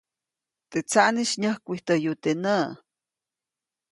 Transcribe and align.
Teʼ 0.69 0.85
tsaʼnis 0.89 1.31
nyäjkwijtäyu 1.41 2.13
teʼ 2.23 2.33
näʼ. 2.43 2.69